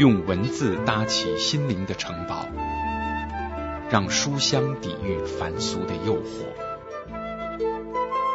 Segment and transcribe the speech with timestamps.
[0.00, 2.46] 用文字搭起心灵的城堡，
[3.90, 6.46] 让书香抵御凡俗的诱惑。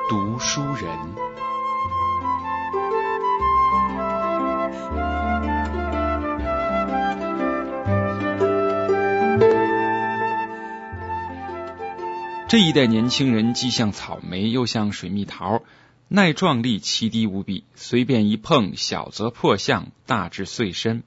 [0.08, 0.96] 读书人。
[12.48, 15.64] 这一代年轻人既像草莓，又像水蜜桃，
[16.10, 21.02] 耐撞力奇低无比，随便一碰，小则破相，大至碎身。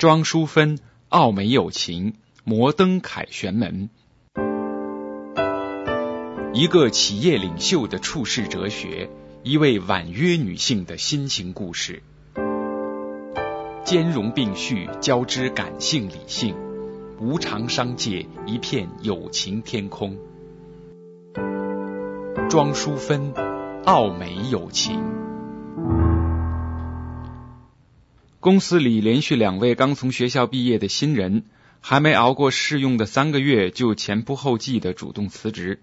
[0.00, 0.78] 庄淑芬，
[1.10, 3.90] 傲美友情，摩登凯旋门，
[6.54, 9.10] 一个企业领袖的处世哲学，
[9.42, 12.02] 一位婉约女性的心情故事，
[13.84, 16.56] 兼容并蓄，交织感性理性，
[17.20, 20.16] 无常商界一片友情天空。
[22.48, 23.34] 庄淑芬，
[23.84, 24.98] 傲美友情。
[28.40, 31.44] 公司里连续两位刚从学校毕业的新人，
[31.80, 35.82] 还没熬过试用的三个月，就前仆后继的主动辞职。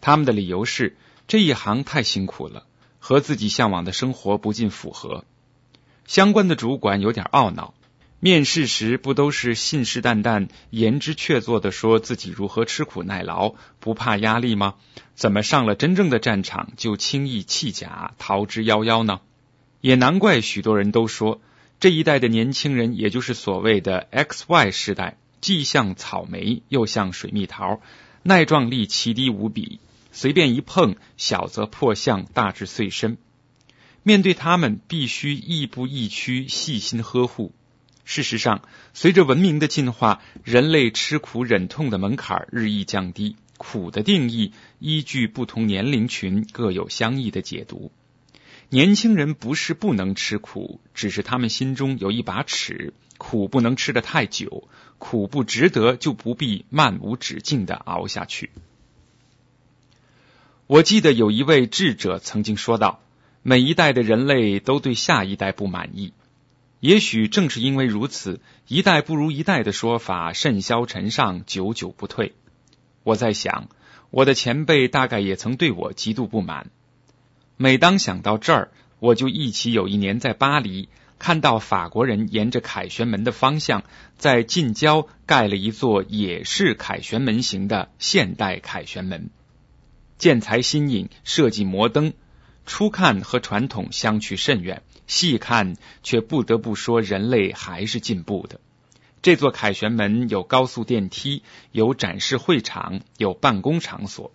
[0.00, 2.66] 他们的理由是这一行太辛苦了，
[3.00, 5.24] 和自己向往的生活不尽符合。
[6.06, 7.74] 相关的主管有点懊恼。
[8.20, 14.76] 面试时不都是信誓旦旦、言之确凿的说自己如何吃苦耐劳、不怕压力吗？
[15.16, 19.20] 怎么上了真正的战场就轻易弃甲、逃之夭夭呢？
[19.80, 21.40] 也难怪许多人都说，
[21.82, 27.80] 这一代的年轻人，也就是所谓的 X Y 时代，既像草莓又像水蜜桃，
[28.22, 29.80] 耐撞力奇低无比，
[30.12, 33.18] 随便一碰，小则破相，大至碎身。
[34.04, 37.52] 面对他们，必须亦步亦趋，细心呵护。
[38.04, 38.62] 事实上，
[38.94, 43.34] 随着文明的进化，人类吃苦忍痛的门槛日益降低。
[43.58, 47.90] 苦的定义依据不同年龄群各有相异的解读。
[48.74, 54.66] 年轻人不是不能吃苦，只是他们心中有一把尺，苦不能吃得太久，
[54.96, 58.48] 苦不值得，就不必漫无止境的熬下去。
[60.66, 63.02] 我记得有一位智者曾经说道
[63.44, 66.14] ：“每一代的人类都对下一代不满意。”
[66.80, 72.32] 也许正是因为如此，一代不如一代的说法甚嚣尘上，久久不退。
[73.02, 73.68] 我在想，
[74.08, 76.70] 我的前辈大概也曾对我极度不满。
[77.62, 80.88] 每当想到这儿，我就忆起有一年在巴黎
[81.20, 83.84] 看到法国人沿着凯旋门的方向，
[84.18, 89.30] 在近郊盖了一座也是凯旋门型的现代凯旋门，
[90.18, 92.14] 建材新颖，设计摩登，
[92.66, 94.82] 初看和传统相去甚远。
[95.06, 98.58] 细看，却不得不说，人类还是进步的。
[99.22, 104.32] 这座凯旋门有高速电梯，有展示会场，有办公场所。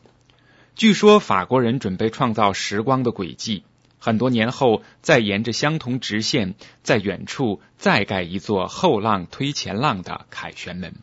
[0.77, 3.63] 据说法国人准备创造时光的轨迹，
[3.97, 10.93] 很多年后再沿着相同直线，在远处再盖一座后浪推前浪的凯旋门。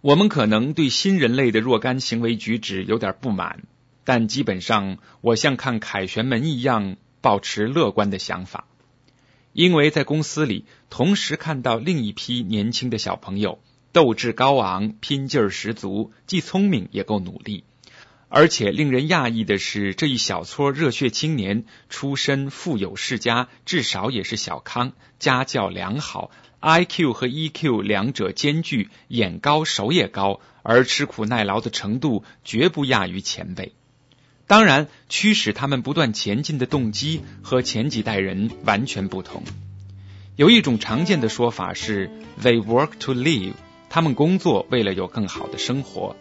[0.00, 3.62] 我们可能对新人类的若干行为举止有点不满，
[4.02, 6.96] 但基本上我像看凯旋门一样。
[7.20, 8.66] 保持乐观的想法，
[9.54, 13.60] 因为在公司里同时看到另一批年轻的小朋友，
[13.92, 17.64] 斗志高昂，拼劲儿十足，既聪明也够努力。
[18.28, 26.30] 而且令人讶异的是，这一小撮热血青年出身富有世家，至少也是小康，家教良好
[26.60, 33.72] ，IQ 和 EQ 两者兼具，眼高手也高，而吃苦耐劳的程度绝不亚于前辈。
[34.46, 39.42] 当然，驱使他们不断前进的动机和前几代人完全不同。
[40.36, 42.10] 有一种常见的说法是
[42.42, 43.54] ：“They work to live。”
[43.88, 46.16] 他们工作为了有更好的生活，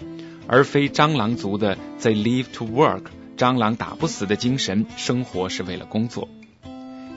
[0.47, 3.03] 而非蟑螂族的 “They live to work”。
[3.35, 6.29] 蟑螂打不死的精神，生活是为了工作。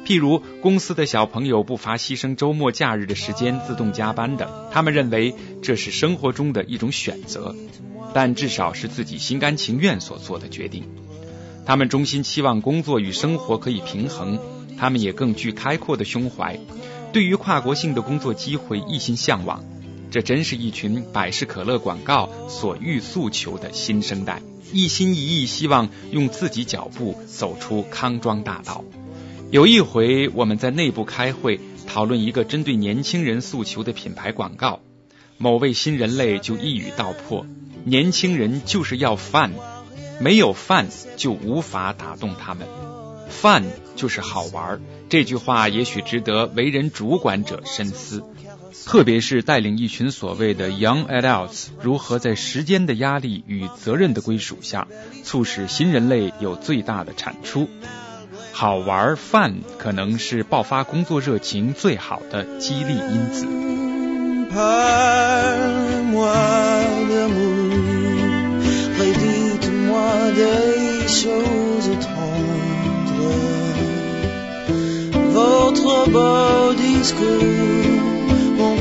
[0.07, 7.55] 譬如，公司的小朋友不乏牺牲周末假日的时间自动加班的，他们认为这是生活中的一种选择。
[8.15, 10.85] 但至少是自己心甘情愿所做的决定。
[11.67, 14.39] 他们衷心期望工作与生活可以平衡，
[14.79, 16.59] 他们也更具开阔的胸怀，
[17.13, 19.63] 对于跨国性的工作机会一心向往。
[20.11, 24.41] 这真是一群百事可乐广告所欲诉求的新生代，
[24.73, 28.85] 一心一意希望用自己脚步走出康庄大道。
[29.51, 34.81] 有一回我们在内部开会讨论一个针对年轻人诉求的品牌广告，
[35.39, 37.47] 某位新人类就一语道破。
[37.85, 39.53] 年轻人就是要饭，
[40.21, 42.67] 没有饭就无法打动他们。
[43.29, 43.65] 饭
[43.95, 48.25] 就是好玩，这句话也许值得为人主管者深思。
[48.87, 54.87] 特别是带领一群所谓的 young adults，如何在时间的压力与责任的归属下，
[55.25, 57.69] 促使新人类有最大的产出。
[58.53, 63.47] 好玩、饭可能是爆发工作热情最好的激励因子。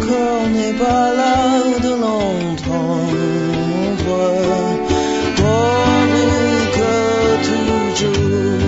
[0.07, 1.35] Corps n'est pas là
[1.85, 3.15] de l'entendre.
[5.35, 5.55] Pour
[6.11, 6.93] vous que
[7.49, 8.59] toujours,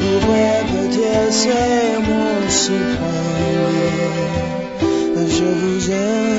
[0.00, 3.68] vous répétez, c'est mon suprême.
[5.36, 6.30] Je vous aime.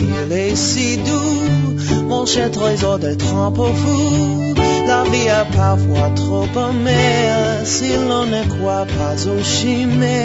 [0.00, 4.54] Il est si doux, mon cher trésor d'être un peu fou
[4.86, 10.23] la vie est parfois trop amère si l'on ne croit pas aux chimères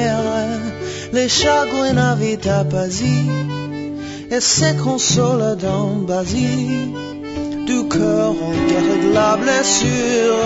[1.13, 2.65] les chagrins na vida
[4.31, 6.93] et se consola dans Basie
[7.65, 10.37] du cœur en guerre de la blessure.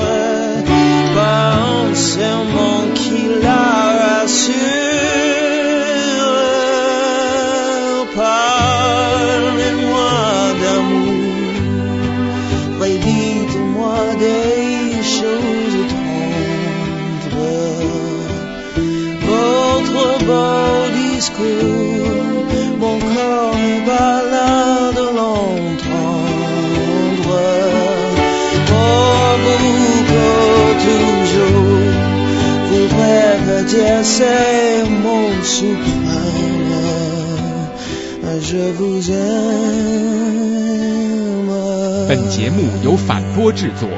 [42.07, 43.89] 本节目由反播制作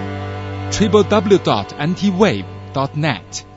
[0.71, 3.54] ，triple w dot anti wave dot net。